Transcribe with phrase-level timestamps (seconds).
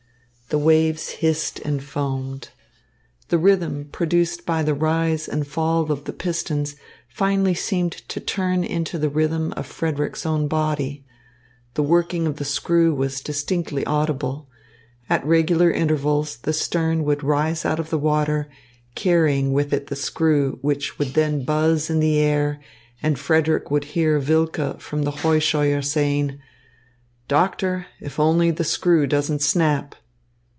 [0.49, 2.49] The waves hissed and foamed.
[3.29, 6.75] The rhythm produced by the rise and fall of the pistons
[7.07, 11.05] finally seemed to turn into the rhythm of Frederick's own body.
[11.75, 14.49] The working of the screw was distinctly audible.
[15.09, 18.49] At regular intervals the stern would rise out of the water,
[18.93, 22.59] carrying with it the screw, which would then buzz in the air,
[23.01, 26.39] and Frederick would hear Wilke from the Heuscheuer saying:
[27.29, 29.95] "Doctor, if only the screw doesn't snap."